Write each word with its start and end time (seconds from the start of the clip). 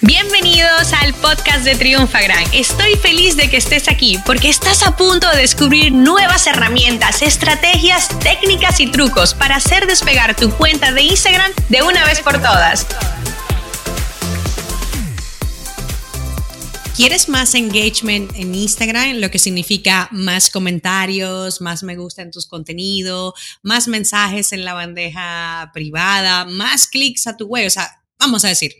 Bienvenidos 0.00 0.92
al 0.92 1.14
podcast 1.14 1.64
de 1.64 1.76
Triunfagram. 1.76 2.44
Estoy 2.52 2.96
feliz 2.96 3.36
de 3.36 3.48
que 3.48 3.56
estés 3.56 3.88
aquí 3.88 4.18
porque 4.26 4.48
estás 4.48 4.82
a 4.82 4.96
punto 4.96 5.30
de 5.30 5.38
descubrir 5.38 5.92
nuevas 5.92 6.46
herramientas, 6.46 7.22
estrategias, 7.22 8.08
técnicas 8.18 8.80
y 8.80 8.88
trucos 8.90 9.34
para 9.34 9.56
hacer 9.56 9.86
despegar 9.86 10.34
tu 10.36 10.50
cuenta 10.50 10.92
de 10.92 11.02
Instagram 11.02 11.52
de 11.68 11.82
una 11.82 12.04
vez 12.04 12.20
por 12.20 12.34
todas. 12.34 12.86
¿Quieres 16.96 17.28
más 17.28 17.54
engagement 17.54 18.32
en 18.36 18.54
Instagram? 18.54 19.16
Lo 19.16 19.30
que 19.30 19.38
significa 19.38 20.08
más 20.10 20.50
comentarios, 20.50 21.60
más 21.60 21.82
me 21.82 21.96
gusta 21.96 22.22
en 22.22 22.30
tus 22.30 22.46
contenidos, 22.46 23.34
más 23.62 23.88
mensajes 23.88 24.52
en 24.52 24.64
la 24.64 24.74
bandeja 24.74 25.70
privada, 25.72 26.44
más 26.44 26.88
clics 26.88 27.26
a 27.26 27.36
tu 27.36 27.46
web. 27.46 27.66
O 27.66 27.70
sea, 27.70 28.00
vamos 28.18 28.44
a 28.44 28.48
decir, 28.48 28.74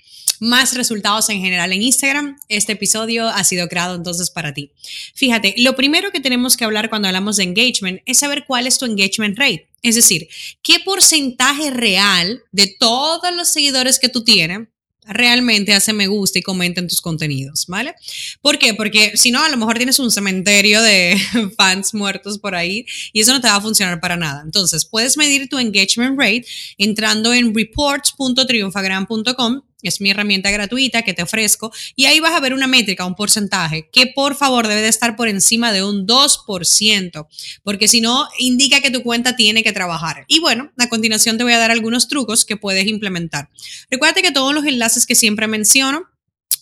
más 0.45 0.74
resultados 0.74 1.29
en 1.30 1.40
general 1.40 1.72
en 1.72 1.82
Instagram, 1.82 2.38
este 2.48 2.72
episodio 2.72 3.29
ha 3.29 3.43
sido 3.44 3.68
creado 3.68 3.94
entonces 3.94 4.30
para 4.30 4.53
ti. 4.53 4.70
Fíjate, 5.14 5.54
lo 5.58 5.75
primero 5.75 6.12
que 6.12 6.20
tenemos 6.20 6.57
que 6.57 6.64
hablar 6.64 6.90
cuando 6.90 7.08
hablamos 7.08 7.39
de 7.39 7.44
engagement 7.44 8.03
es 8.04 8.18
saber 8.18 8.44
cuál 8.46 8.67
es 8.67 8.79
tu 8.79 8.84
engagement 8.84 9.39
rate. 9.39 9.67
Es 9.82 9.94
decir, 9.94 10.29
qué 10.62 10.80
porcentaje 10.80 11.70
real 11.70 12.43
de 12.53 12.75
todos 12.79 13.34
los 13.34 13.53
seguidores 13.53 13.98
que 13.98 14.08
tú 14.08 14.22
tienes 14.22 14.68
realmente 15.07 15.75
hace 15.75 15.93
me 15.93 16.07
gusta 16.07 16.39
y 16.39 16.43
comenta 16.43 16.81
en 16.81 16.89
tus 16.89 17.00
contenidos, 17.00 17.67
¿vale? 17.68 17.95
¿Por 18.40 18.58
qué? 18.58 18.75
Porque 18.75 19.17
si 19.17 19.31
no, 19.31 19.42
a 19.42 19.48
lo 19.48 19.56
mejor 19.56 19.76
tienes 19.76 19.98
un 19.98 20.11
cementerio 20.11 20.82
de 20.82 21.18
fans 21.56 21.95
muertos 21.95 22.39
por 22.39 22.54
ahí 22.54 22.86
y 23.12 23.20
eso 23.20 23.32
no 23.32 23.40
te 23.40 23.48
va 23.48 23.56
a 23.56 23.61
funcionar 23.61 24.00
para 24.00 24.17
nada. 24.17 24.42
Entonces, 24.45 24.84
puedes 24.84 25.17
medir 25.17 25.48
tu 25.48 25.58
engagement 25.58 26.18
rate 26.18 26.46
entrando 26.79 27.34
en 27.34 27.54
reports.triunfagram.com 27.54 29.62
es 29.88 30.00
mi 30.00 30.11
herramienta 30.11 30.50
gratuita 30.50 31.02
que 31.02 31.14
te 31.14 31.22
ofrezco 31.22 31.72
y 31.96 32.06
ahí 32.06 32.20
vas 32.20 32.33
a 32.33 32.41
ver 32.41 32.55
una 32.55 32.66
métrica, 32.66 33.05
un 33.05 33.14
porcentaje, 33.14 33.88
que 33.92 34.06
por 34.06 34.34
favor 34.34 34.69
debe 34.69 34.83
de 34.83 34.89
estar 34.89 35.17
por 35.17 35.28
encima 35.28 35.72
de 35.72 35.84
un 35.84 36.06
2%, 36.06 37.27
porque 37.62 37.89
si 37.89 38.00
no, 38.00 38.28
indica 38.39 38.81
que 38.81 38.91
tu 38.91 39.03
cuenta 39.03 39.36
tiene 39.36 39.62
que 39.62 39.72
trabajar. 39.72 40.25
Y 40.28 40.41
bueno, 40.41 40.72
a 40.78 40.89
continuación 40.89 41.39
te 41.39 41.44
voy 41.44 41.53
a 41.53 41.59
dar 41.59 41.70
algunos 41.70 42.09
trucos 42.09 42.44
que 42.44 42.56
puedes 42.56 42.86
implementar. 42.86 43.50
Recuerda 43.91 44.22
que 44.22 44.33
todos 44.33 44.55
los 44.55 44.64
enlaces 44.64 45.06
que 45.06 45.14
siempre 45.14 45.47
menciono, 45.47 46.09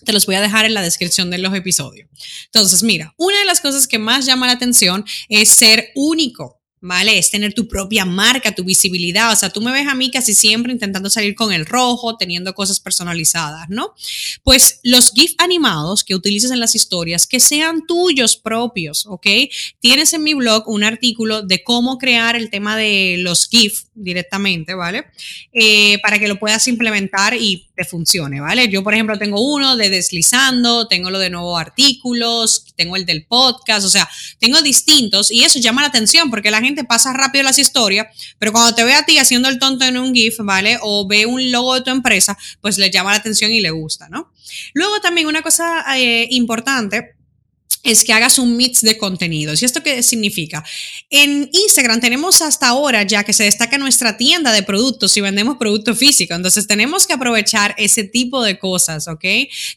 te 0.04 0.12
los 0.12 0.26
voy 0.26 0.34
a 0.34 0.40
dejar 0.40 0.64
en 0.64 0.74
la 0.74 0.82
descripción 0.82 1.30
de 1.30 1.38
los 1.38 1.54
episodios. 1.54 2.08
Entonces, 2.46 2.82
mira, 2.82 3.14
una 3.16 3.38
de 3.38 3.44
las 3.44 3.60
cosas 3.60 3.86
que 3.86 3.98
más 3.98 4.26
llama 4.26 4.46
la 4.46 4.54
atención 4.54 5.04
es 5.28 5.48
ser 5.48 5.90
único. 5.94 6.61
¿Vale? 6.82 7.16
Es 7.16 7.30
tener 7.30 7.54
tu 7.54 7.68
propia 7.68 8.04
marca, 8.04 8.54
tu 8.54 8.64
visibilidad. 8.64 9.32
O 9.32 9.36
sea, 9.36 9.50
tú 9.50 9.62
me 9.62 9.72
ves 9.72 9.86
a 9.86 9.94
mí 9.94 10.10
casi 10.10 10.34
siempre 10.34 10.72
intentando 10.72 11.08
salir 11.08 11.34
con 11.34 11.52
el 11.52 11.64
rojo, 11.64 12.16
teniendo 12.16 12.54
cosas 12.54 12.80
personalizadas, 12.80 13.68
¿no? 13.70 13.94
Pues 14.42 14.80
los 14.82 15.12
GIF 15.12 15.34
animados 15.38 16.02
que 16.02 16.14
utilices 16.14 16.50
en 16.50 16.60
las 16.60 16.74
historias, 16.74 17.26
que 17.26 17.40
sean 17.40 17.86
tuyos 17.86 18.36
propios, 18.36 19.06
¿ok? 19.06 19.26
Tienes 19.80 20.12
en 20.12 20.24
mi 20.24 20.34
blog 20.34 20.68
un 20.68 20.82
artículo 20.82 21.42
de 21.42 21.62
cómo 21.62 21.98
crear 21.98 22.34
el 22.34 22.50
tema 22.50 22.76
de 22.76 23.16
los 23.18 23.48
GIF 23.48 23.84
directamente, 23.94 24.74
¿vale? 24.74 25.04
Eh, 25.52 25.98
para 26.02 26.18
que 26.18 26.26
lo 26.26 26.38
puedas 26.40 26.66
implementar 26.66 27.34
y 27.34 27.68
te 27.76 27.84
funcione, 27.84 28.40
¿vale? 28.40 28.68
Yo, 28.68 28.82
por 28.82 28.94
ejemplo, 28.94 29.18
tengo 29.18 29.40
uno 29.40 29.76
de 29.76 29.88
deslizando, 29.88 30.88
tengo 30.88 31.10
lo 31.10 31.20
de 31.20 31.30
nuevos 31.30 31.60
artículos, 31.60 32.64
tengo 32.74 32.96
el 32.96 33.06
del 33.06 33.24
podcast, 33.24 33.86
o 33.86 33.90
sea, 33.90 34.08
tengo 34.40 34.60
distintos 34.62 35.30
y 35.30 35.44
eso 35.44 35.60
llama 35.60 35.82
la 35.82 35.88
atención 35.88 36.30
porque 36.30 36.50
la 36.50 36.60
gente 36.60 36.71
pasa 36.84 37.12
rápido 37.12 37.44
las 37.44 37.58
historias, 37.58 38.06
pero 38.38 38.52
cuando 38.52 38.74
te 38.74 38.84
ve 38.84 38.94
a 38.94 39.04
ti 39.04 39.18
haciendo 39.18 39.48
el 39.48 39.58
tonto 39.58 39.84
en 39.84 39.96
un 39.96 40.14
GIF, 40.14 40.38
¿vale? 40.40 40.78
O 40.82 41.06
ve 41.06 41.26
un 41.26 41.50
logo 41.52 41.74
de 41.74 41.82
tu 41.82 41.90
empresa, 41.90 42.36
pues 42.60 42.78
le 42.78 42.90
llama 42.90 43.10
la 43.10 43.18
atención 43.18 43.50
y 43.50 43.60
le 43.60 43.70
gusta, 43.70 44.08
¿no? 44.08 44.32
Luego 44.74 45.00
también 45.00 45.26
una 45.26 45.42
cosa 45.42 45.84
eh, 45.96 46.26
importante 46.30 47.14
es 47.82 48.04
que 48.04 48.12
hagas 48.12 48.38
un 48.38 48.56
mix 48.56 48.80
de 48.82 48.96
contenidos. 48.96 49.60
¿Y 49.60 49.64
esto 49.64 49.82
qué 49.82 50.02
significa? 50.02 50.64
En 51.10 51.50
Instagram 51.52 52.00
tenemos 52.00 52.40
hasta 52.40 52.68
ahora 52.68 53.02
ya 53.02 53.24
que 53.24 53.32
se 53.32 53.44
destaca 53.44 53.76
nuestra 53.78 54.16
tienda 54.16 54.52
de 54.52 54.62
productos 54.62 55.16
y 55.16 55.20
vendemos 55.20 55.56
producto 55.56 55.94
físico. 55.94 56.34
Entonces 56.34 56.66
tenemos 56.66 57.06
que 57.06 57.14
aprovechar 57.14 57.74
ese 57.78 58.04
tipo 58.04 58.42
de 58.42 58.58
cosas, 58.58 59.08
¿ok? 59.08 59.24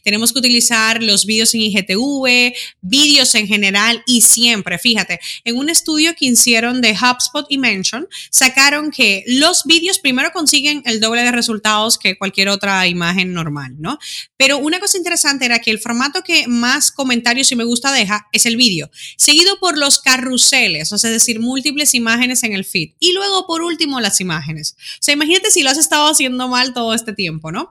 Tenemos 0.04 0.32
que 0.32 0.38
utilizar 0.38 1.02
los 1.02 1.26
vídeos 1.26 1.52
en 1.54 1.62
IGTV, 1.62 2.54
vídeos 2.80 3.34
en 3.34 3.48
general 3.48 4.02
y 4.06 4.20
siempre, 4.20 4.78
fíjate, 4.78 5.18
en 5.44 5.56
un 5.56 5.68
estudio 5.68 6.14
que 6.14 6.26
hicieron 6.26 6.80
de 6.80 6.92
HubSpot 6.92 7.46
y 7.48 7.58
Mention, 7.58 8.08
sacaron 8.30 8.90
que 8.90 9.24
los 9.26 9.64
vídeos 9.64 9.98
primero 9.98 10.30
consiguen 10.32 10.82
el 10.84 11.00
doble 11.00 11.22
de 11.22 11.32
resultados 11.32 11.98
que 11.98 12.16
cualquier 12.16 12.48
otra 12.50 12.86
imagen 12.86 13.32
normal, 13.32 13.74
¿no? 13.78 13.98
Pero 14.36 14.58
una 14.58 14.78
cosa 14.78 14.96
interesante 14.96 15.44
era 15.44 15.58
que 15.58 15.70
el 15.70 15.80
formato 15.80 16.22
que 16.22 16.46
más 16.46 16.92
comentarios 16.92 17.50
y 17.50 17.56
me 17.56 17.64
gusta 17.64 17.95
deja 17.96 18.26
es 18.32 18.46
el 18.46 18.56
vídeo, 18.56 18.90
seguido 19.16 19.58
por 19.58 19.76
los 19.76 20.00
carruseles, 20.00 20.92
o 20.92 20.98
sea, 20.98 21.10
es 21.10 21.16
decir, 21.16 21.40
múltiples 21.40 21.94
imágenes 21.94 22.42
en 22.42 22.52
el 22.52 22.64
feed. 22.64 22.90
Y 23.00 23.12
luego, 23.12 23.46
por 23.46 23.62
último, 23.62 24.00
las 24.00 24.20
imágenes. 24.20 24.76
O 24.78 25.02
sea, 25.02 25.14
imagínate 25.14 25.50
si 25.50 25.62
lo 25.62 25.70
has 25.70 25.78
estado 25.78 26.08
haciendo 26.08 26.48
mal 26.48 26.72
todo 26.74 26.94
este 26.94 27.12
tiempo, 27.12 27.50
¿no? 27.50 27.70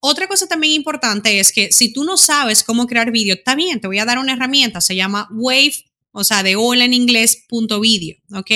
Otra 0.00 0.26
cosa 0.26 0.46
también 0.46 0.72
importante 0.72 1.38
es 1.38 1.52
que 1.52 1.72
si 1.72 1.92
tú 1.92 2.04
no 2.04 2.16
sabes 2.16 2.64
cómo 2.64 2.86
crear 2.86 3.12
vídeo, 3.12 3.40
también 3.42 3.80
te 3.80 3.86
voy 3.86 3.98
a 3.98 4.04
dar 4.04 4.18
una 4.18 4.32
herramienta, 4.32 4.80
se 4.80 4.96
llama 4.96 5.28
Wave 5.30 5.84
o 6.12 6.24
sea, 6.24 6.42
de 6.42 6.56
hola 6.56 6.84
en 6.84 6.92
inglés 6.92 7.44
punto 7.48 7.80
video, 7.80 8.18
¿ok? 8.34 8.50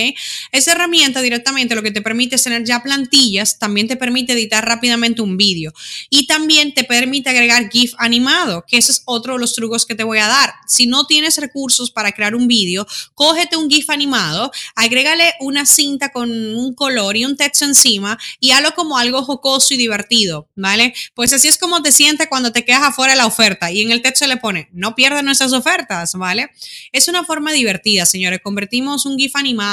Esa 0.52 0.72
herramienta 0.72 1.22
directamente 1.22 1.74
lo 1.74 1.82
que 1.82 1.90
te 1.90 2.02
permite 2.02 2.36
es 2.36 2.42
tener 2.42 2.64
ya 2.64 2.82
plantillas, 2.82 3.58
también 3.58 3.88
te 3.88 3.96
permite 3.96 4.32
editar 4.32 4.64
rápidamente 4.64 5.22
un 5.22 5.36
vídeo 5.36 5.72
y 6.10 6.26
también 6.26 6.74
te 6.74 6.84
permite 6.84 7.30
agregar 7.30 7.68
GIF 7.70 7.94
animado, 7.98 8.64
que 8.66 8.78
ese 8.78 8.92
es 8.92 9.02
otro 9.04 9.34
de 9.34 9.40
los 9.40 9.54
trucos 9.54 9.86
que 9.86 9.94
te 9.94 10.04
voy 10.04 10.18
a 10.18 10.26
dar. 10.26 10.52
Si 10.66 10.86
no 10.86 11.06
tienes 11.06 11.38
recursos 11.38 11.90
para 11.90 12.12
crear 12.12 12.34
un 12.34 12.48
vídeo, 12.48 12.86
cógete 13.14 13.56
un 13.56 13.70
GIF 13.70 13.90
animado, 13.90 14.50
agrégale 14.74 15.34
una 15.40 15.66
cinta 15.66 16.10
con 16.10 16.30
un 16.30 16.74
color 16.74 17.16
y 17.16 17.24
un 17.24 17.36
texto 17.36 17.64
encima 17.64 18.18
y 18.40 18.50
hazlo 18.52 18.74
como 18.74 18.98
algo 18.98 19.22
jocoso 19.22 19.74
y 19.74 19.76
divertido, 19.76 20.48
¿vale? 20.54 20.94
Pues 21.14 21.32
así 21.32 21.48
es 21.48 21.58
como 21.58 21.82
te 21.82 21.92
sientes 21.92 22.28
cuando 22.28 22.52
te 22.52 22.64
quedas 22.64 22.82
afuera 22.82 23.12
de 23.12 23.18
la 23.18 23.26
oferta 23.26 23.70
y 23.70 23.82
en 23.82 23.90
el 23.90 24.02
texto 24.02 24.26
le 24.26 24.36
pone, 24.36 24.68
no 24.72 24.94
pierdas 24.94 25.22
nuestras 25.22 25.52
ofertas, 25.52 26.14
¿vale? 26.14 26.50
Es 26.92 27.08
una 27.08 27.24
forma 27.24 27.52
divertida, 27.52 28.06
señores. 28.06 28.40
Convertimos 28.42 29.06
un 29.06 29.18
GIF 29.18 29.36
animado, 29.36 29.65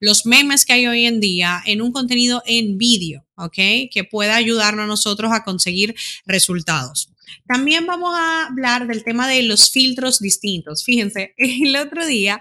los 0.00 0.26
memes 0.26 0.64
que 0.64 0.72
hay 0.72 0.86
hoy 0.86 1.06
en 1.06 1.20
día, 1.20 1.62
en 1.66 1.82
un 1.82 1.92
contenido 1.92 2.42
en 2.46 2.78
vídeo, 2.78 3.24
¿ok? 3.36 3.54
Que 3.90 4.06
pueda 4.10 4.36
ayudarnos 4.36 4.84
a 4.84 4.88
nosotros 4.88 5.32
a 5.32 5.44
conseguir 5.44 5.94
resultados. 6.26 7.10
También 7.46 7.86
vamos 7.86 8.14
a 8.16 8.46
hablar 8.46 8.86
del 8.86 9.04
tema 9.04 9.28
de 9.28 9.42
los 9.42 9.70
filtros 9.70 10.20
distintos. 10.20 10.84
Fíjense, 10.84 11.34
el 11.36 11.76
otro 11.76 12.06
día 12.06 12.40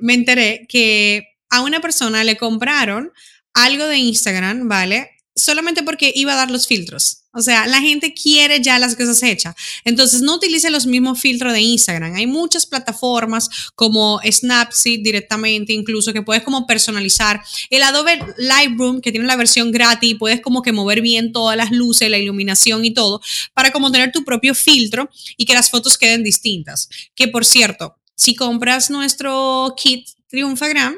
me 0.00 0.14
enteré 0.14 0.66
que 0.68 1.28
a 1.50 1.60
una 1.60 1.80
persona 1.80 2.24
le 2.24 2.36
compraron 2.36 3.12
algo 3.54 3.86
de 3.86 3.98
Instagram, 3.98 4.68
¿vale? 4.68 5.10
Solamente 5.34 5.82
porque 5.82 6.12
iba 6.14 6.32
a 6.32 6.36
dar 6.36 6.50
los 6.50 6.66
filtros. 6.66 7.22
O 7.34 7.40
sea, 7.40 7.66
la 7.66 7.80
gente 7.80 8.12
quiere 8.12 8.60
ya 8.60 8.78
las 8.78 8.94
cosas 8.94 9.22
hechas. 9.22 9.54
Entonces, 9.84 10.20
no 10.20 10.34
utilice 10.34 10.68
los 10.68 10.84
mismos 10.84 11.18
filtros 11.18 11.54
de 11.54 11.62
Instagram. 11.62 12.14
Hay 12.14 12.26
muchas 12.26 12.66
plataformas 12.66 13.48
como 13.74 14.20
Snapseed 14.22 15.00
directamente, 15.02 15.72
incluso 15.72 16.12
que 16.12 16.20
puedes 16.20 16.42
como 16.42 16.66
personalizar. 16.66 17.42
El 17.70 17.84
Adobe 17.84 18.20
Lightroom, 18.36 19.00
que 19.00 19.12
tiene 19.12 19.26
la 19.26 19.36
versión 19.36 19.72
gratis, 19.72 20.16
puedes 20.18 20.42
como 20.42 20.60
que 20.60 20.72
mover 20.72 21.00
bien 21.00 21.32
todas 21.32 21.56
las 21.56 21.70
luces, 21.70 22.10
la 22.10 22.18
iluminación 22.18 22.84
y 22.84 22.92
todo, 22.92 23.22
para 23.54 23.72
como 23.72 23.90
tener 23.90 24.12
tu 24.12 24.24
propio 24.24 24.54
filtro 24.54 25.08
y 25.38 25.46
que 25.46 25.54
las 25.54 25.70
fotos 25.70 25.96
queden 25.96 26.22
distintas. 26.22 26.90
Que 27.14 27.28
por 27.28 27.46
cierto, 27.46 27.96
si 28.14 28.34
compras 28.34 28.90
nuestro 28.90 29.74
kit 29.76 30.06
Triunfagram, 30.28 30.94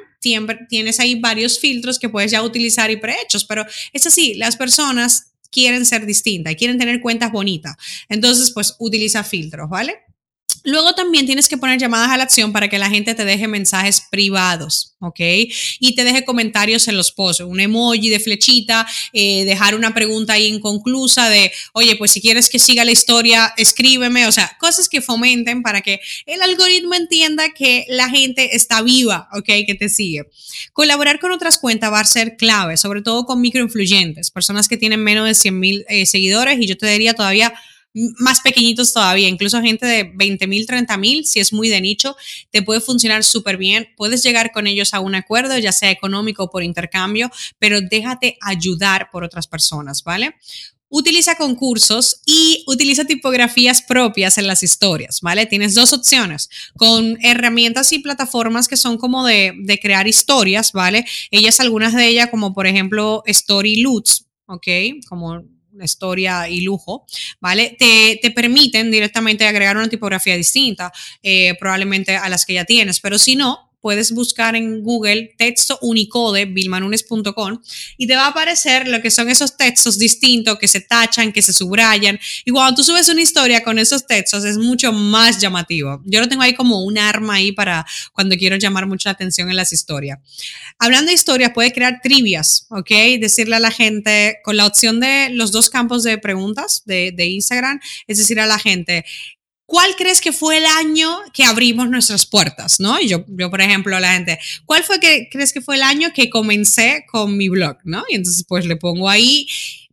tienes 0.69 1.01
ahí 1.01 1.21
varios 1.21 1.59
filtros 1.59 1.99
que 1.99 2.09
puedes 2.09 2.31
ya 2.31 2.43
utilizar 2.43 2.91
y 2.91 2.97
prehechos, 2.97 3.45
pero 3.45 3.65
es 3.93 4.07
así, 4.07 4.35
las 4.35 4.57
personas 4.57 5.33
quieren 5.51 5.87
ser 5.87 6.05
distintas, 6.07 6.57
quieren 6.57 6.79
tener 6.79 7.01
cuentas 7.01 7.31
bonitas. 7.31 7.77
Entonces, 8.09 8.51
pues 8.51 8.75
utiliza 8.79 9.23
filtros, 9.23 9.71
¿vale? 9.71 9.99
Luego 10.65 10.95
también 10.95 11.27
tienes 11.27 11.47
que 11.47 11.59
poner 11.59 11.79
llamadas 11.79 12.11
a 12.11 12.17
la 12.17 12.25
acción 12.25 12.53
para 12.53 12.69
que 12.69 12.79
la 12.79 12.89
gente 12.89 13.15
te 13.15 13.27
deje 13.27 13.47
mensajes 13.47 14.01
privados, 14.11 14.95
¿ok? 14.99 15.21
Y 15.79 15.95
te 15.95 16.05
deje 16.05 16.25
comentarios 16.25 16.89
en 16.89 16.97
los 16.97 17.13
posts, 17.13 17.45
un 17.45 17.61
emoji 17.61 18.09
de 18.09 18.19
flechita, 18.19 18.87
eh, 19.13 19.45
dejar 19.45 19.75
una 19.75 19.93
pregunta 19.93 20.39
inconclusa 20.39 21.29
de, 21.29 21.53
oye, 21.75 21.97
pues 21.97 22.13
si 22.13 22.23
quieres 22.23 22.49
que 22.49 22.59
siga 22.59 22.83
la 22.85 22.93
historia, 22.93 23.53
escríbeme, 23.59 24.27
o 24.27 24.33
sea, 24.33 24.57
cosas 24.59 24.89
que 24.89 25.03
fomenten 25.03 25.63
para 25.63 25.83
que 25.83 26.01
el 26.25 26.41
algoritmo 26.41 26.95
entienda 26.95 27.51
que 27.51 27.85
la 27.89 28.09
gente 28.09 28.57
está 28.57 28.81
viva, 28.81 29.29
¿ok? 29.33 29.47
Que 29.67 29.77
te 29.79 29.91
sigue. 29.91 30.31
Colaborar 30.73 31.21
con 31.21 31.31
otras 31.33 31.59
cuentas 31.59 31.93
va 31.93 32.01
a 32.01 32.05
ser 32.07 32.37
clave, 32.37 32.79
sobre 32.79 33.03
todo 33.03 33.27
con 33.27 33.43
microinfluyentes, 33.43 34.31
personas 34.31 34.67
que 34.69 34.79
tienen 34.79 35.05
menos 35.05 35.27
de 35.27 35.35
100 35.35 35.61
mil 35.61 35.85
eh, 35.89 36.07
seguidores 36.07 36.59
y 36.59 36.67
yo 36.67 36.79
te 36.79 36.87
diría 36.87 37.13
todavía 37.13 37.53
más 38.19 38.41
pequeñitos 38.41 38.93
todavía, 38.93 39.29
incluso 39.29 39.61
gente 39.63 39.87
de 39.87 40.11
20 40.15 40.47
mil, 40.47 40.67
30 40.67 40.97
mil, 40.97 41.25
si 41.25 41.41
es 41.41 41.53
muy 41.53 41.69
de 41.69 41.81
nicho, 41.81 42.17
te 42.51 42.63
puede 42.63 42.81
funcionar 42.81 43.23
súper 43.23 43.57
bien. 43.57 43.89
Puedes 43.97 44.23
llegar 44.23 44.53
con 44.53 44.67
ellos 44.67 44.95
a 44.95 45.01
un 45.01 45.15
acuerdo, 45.15 45.57
ya 45.59 45.73
sea 45.73 45.91
económico 45.91 46.45
o 46.45 46.51
por 46.51 46.63
intercambio, 46.63 47.31
pero 47.59 47.81
déjate 47.81 48.37
ayudar 48.41 49.11
por 49.13 49.25
otras 49.25 49.47
personas, 49.47 50.03
¿vale? 50.03 50.35
utiliza 50.91 51.35
concursos 51.35 52.21
y 52.25 52.63
utiliza 52.69 53.05
tipografías 53.05 53.83
propias 53.83 54.39
en 54.39 54.47
las 54.47 54.63
historias, 54.63 55.21
¿vale? 55.23 55.45
Tienes 55.45 55.75
dos 55.75 55.93
opciones, 55.93 56.49
con 56.77 57.19
herramientas 57.21 57.93
y 57.93 57.99
plataformas 57.99 58.69
que 58.69 58.77
son 58.77 58.97
como 58.97 59.27
de, 59.27 59.55
de 59.59 59.81
crear 59.81 60.07
historias, 60.07 60.71
¿vale? 60.71 61.05
Ellas, 61.33 61.59
algunas 61.59 61.95
de 61.95 62.07
ellas, 62.07 62.29
como 62.31 62.55
por 62.55 62.69
ejemplo 62.69 63.25
Story 63.27 63.81
Loots, 63.81 64.27
¿ok? 64.47 64.69
Como 65.09 65.43
historia 65.83 66.49
y 66.49 66.61
lujo, 66.61 67.07
¿vale? 67.41 67.77
Te, 67.79 68.19
te, 68.21 68.31
permiten 68.31 68.91
directamente 68.91 69.47
agregar 69.47 69.77
una 69.77 69.89
tipografía 69.89 70.37
distinta, 70.37 70.93
eh, 71.23 71.55
probablemente 71.59 72.17
a 72.17 72.29
las 72.29 72.45
que 72.45 72.55
ya 72.55 72.65
tienes, 72.65 73.01
pero 73.01 73.19
si 73.19 73.37
no, 73.37 73.64
puedes 73.85 74.13
buscar 74.13 74.57
en 74.57 74.83
Google 74.83 75.35
texto 75.37 75.79
unicode 75.83 76.47
bilmanunes.com 76.47 77.61
y 77.99 78.07
te 78.07 78.17
va 78.17 78.25
a 78.25 78.29
aparecer 78.29 78.89
lo 78.89 79.03
que 79.03 79.11
son 79.11 79.29
esos 79.29 79.59
textos 79.59 79.99
distintos 79.99 80.59
que 80.59 80.69
se 80.69 80.81
tachan, 80.81 81.33
que 81.33 81.43
se 81.43 81.53
subrayan. 81.53 82.19
Y 82.47 82.51
cuando 82.51 82.77
tú 82.77 82.83
subes 82.83 83.11
una 83.11 83.21
historia 83.21 83.63
con 83.63 83.79
esos 83.79 84.07
textos 84.07 84.43
es 84.47 84.57
mucho 84.57 84.91
más 84.91 85.39
llamativo. 85.39 86.01
Yo 86.07 86.21
lo 86.21 86.31
tengo 86.31 86.41
ahí 86.41 86.55
como 86.55 86.83
un 86.83 86.97
arma 86.97 87.35
ahí 87.35 87.53
para 87.53 87.85
cuando 88.15 88.37
quiero 88.39 88.57
llamar 88.57 88.87
mucha 88.87 89.11
atención 89.11 89.51
en 89.51 89.57
las 89.57 89.71
historias. 89.75 90.19
Hablando 90.79 91.11
de 91.11 91.15
historias, 91.15 91.53
puede 91.53 91.71
crear 91.71 92.01
trivias, 92.03 92.67
¿ok? 92.71 92.89
Decirle 93.21 93.57
a 93.57 93.61
la 93.61 93.71
gente 93.71 94.39
con 94.45 94.57
la 94.57 94.65
opción 94.65 94.99
de 94.99 95.29
los 95.29 95.53
dos 95.53 95.69
campos 95.69 96.05
de 96.05 96.17
preguntas 96.17 96.85
de 96.87 97.27
Instagram, 97.27 97.81
es 98.07 98.17
decir, 98.17 98.41
a 98.41 98.47
la 98.47 98.59
gente, 98.59 99.05
¿Cuál 99.67 99.97
crees 99.97 100.21
que 100.21 100.33
fue 100.33 100.59
el 100.59 100.67
año 100.67 101.11
que 101.33 101.45
abrimos 101.45 101.89
nuestras 101.89 102.27
puertas? 102.27 102.81
¿No? 102.81 103.01
Yo, 103.01 103.25
yo, 103.29 103.51
por 103.51 103.61
ejemplo, 103.61 103.97
a 103.97 104.01
la 104.01 104.13
gente, 104.13 104.39
¿cuál 104.67 104.85
fue 104.85 105.01
que 105.01 105.29
crees 105.31 105.53
que 105.53 105.63
fue 105.63 105.77
el 105.77 105.83
año 105.83 106.13
que 106.15 106.29
comencé 106.29 107.07
con 107.11 107.37
mi 107.37 107.49
blog? 107.49 107.79
¿No? 107.85 108.05
Y 108.09 108.17
entonces, 108.17 108.45
pues 108.47 108.67
le 108.67 108.77
pongo 108.77 109.09
ahí. 109.09 109.47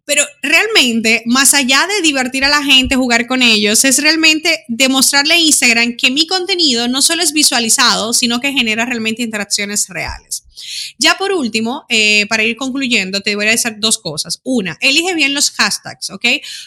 Pero 0.03 0.25
realmente, 0.41 1.23
más 1.25 1.53
allá 1.53 1.87
de 1.87 2.01
divertir 2.01 2.43
a 2.43 2.49
la 2.49 2.63
gente, 2.63 2.95
jugar 2.95 3.27
con 3.27 3.41
ellos, 3.41 3.85
es 3.85 3.99
realmente 3.99 4.65
demostrarle 4.67 5.35
a 5.35 5.39
Instagram 5.39 5.95
que 5.95 6.11
mi 6.11 6.27
contenido 6.27 6.89
no 6.89 7.01
solo 7.01 7.23
es 7.23 7.31
visualizado, 7.31 8.11
sino 8.11 8.41
que 8.41 8.51
genera 8.51 8.85
realmente 8.85 9.21
interacciones 9.21 9.87
reales. 9.87 10.43
Ya 10.97 11.15
por 11.17 11.31
último, 11.31 11.85
eh, 11.89 12.25
para 12.27 12.43
ir 12.43 12.55
concluyendo, 12.55 13.21
te 13.21 13.35
voy 13.35 13.47
a 13.47 13.51
decir 13.51 13.75
dos 13.77 13.97
cosas. 13.97 14.39
Una, 14.43 14.77
elige 14.81 15.13
bien 15.15 15.33
los 15.33 15.51
hashtags, 15.51 16.09
¿ok? 16.09 16.25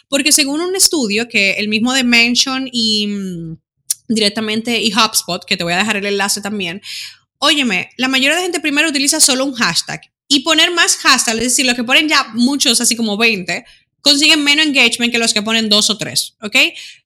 Porque 0.08 0.32
según 0.32 0.60
un 0.60 0.76
estudio 0.76 1.28
que 1.28 1.52
el 1.52 1.68
mismo 1.68 1.92
de 1.92 2.04
Mention 2.04 2.68
y 2.72 3.06
mm, 3.06 3.56
directamente 4.08 4.80
y 4.82 4.92
HubSpot, 4.92 5.44
que 5.44 5.56
te 5.56 5.64
voy 5.64 5.72
a 5.72 5.78
dejar 5.78 5.96
el 5.96 6.06
enlace 6.06 6.40
también, 6.40 6.82
óyeme, 7.38 7.90
la 7.96 8.08
mayoría 8.08 8.36
de 8.36 8.42
gente 8.42 8.60
primero 8.60 8.88
utiliza 8.88 9.20
solo 9.20 9.44
un 9.44 9.54
hashtag 9.54 10.00
y 10.28 10.40
poner 10.40 10.70
más 10.70 10.96
hashtags, 10.96 11.38
es 11.38 11.44
decir, 11.44 11.66
lo 11.66 11.74
que 11.74 11.84
ponen 11.84 12.08
ya 12.08 12.28
muchos, 12.34 12.80
así 12.80 12.96
como 12.96 13.16
20, 13.16 13.64
consiguen 14.04 14.44
menos 14.44 14.66
engagement 14.66 15.10
que 15.10 15.18
los 15.18 15.32
que 15.32 15.40
ponen 15.40 15.70
dos 15.70 15.88
o 15.88 15.96
tres, 15.96 16.34
¿ok? 16.42 16.56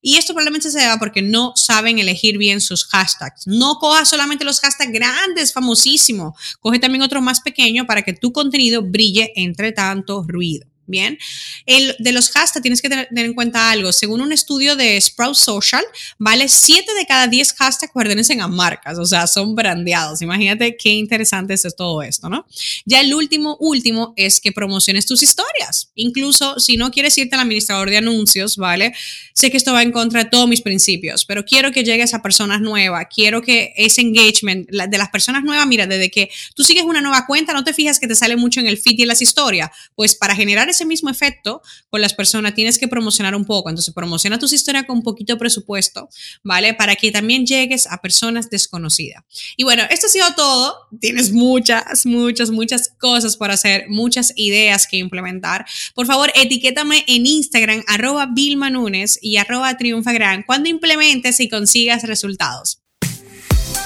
Y 0.02 0.16
esto 0.16 0.34
probablemente 0.34 0.68
se 0.68 0.80
deba 0.80 0.98
porque 0.98 1.22
no 1.22 1.52
saben 1.54 2.00
elegir 2.00 2.38
bien 2.38 2.60
sus 2.60 2.86
hashtags. 2.86 3.46
No 3.46 3.76
coja 3.76 4.04
solamente 4.04 4.44
los 4.44 4.58
hashtags 4.58 4.92
grandes, 4.92 5.52
famosísimos. 5.52 6.34
Coge 6.58 6.80
también 6.80 7.02
otro 7.02 7.22
más 7.22 7.40
pequeño 7.40 7.86
para 7.86 8.02
que 8.02 8.14
tu 8.14 8.32
contenido 8.32 8.82
brille 8.82 9.32
entre 9.36 9.70
tanto 9.70 10.24
ruido. 10.26 10.66
Bien, 10.88 11.18
el, 11.66 11.94
de 11.98 12.12
los 12.12 12.30
hashtags 12.30 12.62
tienes 12.62 12.80
que 12.80 12.88
tener, 12.88 13.08
en 13.12 13.34
cuenta 13.34 13.70
algo. 13.70 13.92
Según 13.92 14.22
un 14.22 14.32
estudio 14.32 14.74
de 14.74 14.98
Sprout 15.00 15.36
Social, 15.36 15.84
vale 16.18 16.48
7 16.48 16.94
de 16.94 17.04
cada 17.06 17.28
10 17.28 17.52
hashtags 17.52 17.92
pertenecen 17.92 18.40
a 18.40 18.48
marcas, 18.48 18.98
o 18.98 19.04
sea, 19.04 19.26
son 19.26 19.54
brandeados. 19.54 20.22
Imagínate 20.22 20.76
qué 20.76 20.90
interesante 20.90 21.54
es 21.54 21.76
todo 21.76 22.02
esto, 22.02 22.28
¿no? 22.28 22.46
Ya 22.86 23.00
el 23.00 23.12
último, 23.14 23.56
último 23.60 24.14
es 24.16 24.40
que 24.40 24.50
promociones 24.52 25.06
tus 25.06 25.22
historias. 25.22 25.90
Incluso 25.94 26.58
si 26.58 26.76
no 26.76 26.90
quieres 26.90 27.16
irte 27.18 27.34
al 27.34 27.42
administrador 27.42 27.90
de 27.90 27.98
anuncios, 27.98 28.56
¿vale? 28.56 28.94
Sé 29.34 29.50
que 29.50 29.56
esto 29.56 29.72
va 29.72 29.82
en 29.82 29.92
contra 29.92 30.24
de 30.24 30.30
todos 30.30 30.48
mis 30.48 30.62
principios, 30.62 31.24
pero 31.24 31.44
quiero 31.44 31.70
que 31.70 31.84
llegues 31.84 32.14
a 32.14 32.22
personas 32.22 32.60
nuevas. 32.60 33.06
Quiero 33.14 33.42
que 33.42 33.72
ese 33.76 34.00
engagement 34.00 34.68
de 34.70 34.98
las 34.98 35.10
personas 35.10 35.44
nuevas, 35.44 35.66
mira, 35.66 35.86
desde 35.86 36.10
que 36.10 36.30
tú 36.54 36.64
sigues 36.64 36.84
una 36.84 37.00
nueva 37.00 37.26
cuenta, 37.26 37.52
no 37.52 37.64
te 37.64 37.74
fijas 37.74 38.00
que 38.00 38.08
te 38.08 38.14
sale 38.14 38.36
mucho 38.36 38.60
en 38.60 38.66
el 38.66 38.78
feed 38.78 38.98
y 38.98 39.02
en 39.02 39.08
las 39.08 39.22
historias. 39.22 39.70
Pues 39.94 40.14
para 40.14 40.34
generar 40.34 40.68
ese 40.68 40.77
mismo 40.84 41.10
efecto 41.10 41.62
con 41.90 42.00
las 42.00 42.14
personas 42.14 42.54
tienes 42.54 42.78
que 42.78 42.88
promocionar 42.88 43.34
un 43.34 43.44
poco. 43.44 43.68
Entonces, 43.68 43.94
promociona 43.94 44.38
tus 44.38 44.52
historias 44.52 44.84
con 44.84 44.98
un 44.98 45.02
poquito 45.02 45.34
de 45.34 45.38
presupuesto, 45.38 46.08
¿vale? 46.42 46.74
Para 46.74 46.96
que 46.96 47.10
también 47.10 47.46
llegues 47.46 47.86
a 47.86 47.98
personas 48.00 48.50
desconocidas. 48.50 49.24
Y 49.56 49.64
bueno, 49.64 49.82
esto 49.90 50.06
ha 50.06 50.10
sido 50.10 50.26
todo. 50.36 50.76
Tienes 51.00 51.32
muchas, 51.32 52.06
muchas, 52.06 52.50
muchas 52.50 52.90
cosas 52.98 53.36
por 53.36 53.50
hacer, 53.50 53.86
muchas 53.88 54.32
ideas 54.36 54.86
que 54.86 54.96
implementar. 54.96 55.66
Por 55.94 56.06
favor, 56.06 56.30
etiquétame 56.34 57.04
en 57.06 57.26
Instagram, 57.26 57.84
arroba 57.86 58.28
Nunes 58.70 59.18
y 59.22 59.36
arroba 59.36 59.76
triunfagran 59.76 60.42
cuando 60.42 60.68
implementes 60.68 61.40
y 61.40 61.48
consigas 61.48 62.02
resultados. 62.02 62.80